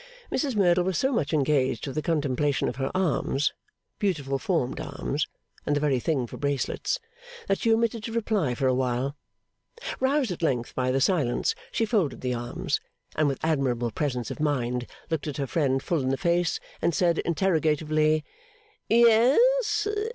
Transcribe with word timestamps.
Mrs 0.31 0.55
Merdle 0.55 0.83
was 0.83 0.97
so 0.97 1.11
much 1.13 1.31
engaged 1.31 1.85
with 1.85 1.95
the 1.95 2.01
contemplation 2.01 2.67
of 2.67 2.77
her 2.77 2.89
arms 2.95 3.53
(beautiful 3.99 4.39
formed 4.39 4.79
arms, 4.79 5.27
and 5.63 5.75
the 5.75 5.79
very 5.79 5.99
thing 5.99 6.25
for 6.25 6.37
bracelets), 6.37 6.99
that 7.47 7.59
she 7.59 7.71
omitted 7.71 8.01
to 8.05 8.11
reply 8.11 8.55
for 8.55 8.65
a 8.65 8.73
while. 8.73 9.15
Roused 9.99 10.31
at 10.31 10.41
length 10.41 10.73
by 10.73 10.89
the 10.89 10.99
silence, 11.01 11.53
she 11.71 11.85
folded 11.85 12.21
the 12.21 12.33
arms, 12.33 12.79
and 13.15 13.27
with 13.27 13.37
admirable 13.45 13.91
presence 13.91 14.31
of 14.31 14.39
mind 14.39 14.87
looked 15.11 15.37
her 15.37 15.45
friend 15.45 15.83
full 15.83 16.01
in 16.01 16.09
the 16.09 16.17
face, 16.17 16.59
and 16.81 16.95
said 16.95 17.19
interrogatively, 17.19 18.25
'Ye 18.89 19.03
es? 19.07 19.87